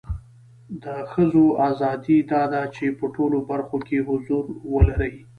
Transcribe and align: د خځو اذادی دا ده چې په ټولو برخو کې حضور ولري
د 0.83 0.85
خځو 1.11 1.45
اذادی 1.69 2.17
دا 2.31 2.43
ده 2.53 2.61
چې 2.75 2.85
په 2.99 3.05
ټولو 3.15 3.37
برخو 3.49 3.77
کې 3.87 3.97
حضور 4.07 4.43
ولري 4.73 5.13